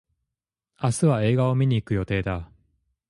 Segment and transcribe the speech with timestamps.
[0.81, 2.49] 明日は映画を観に行く予定だ。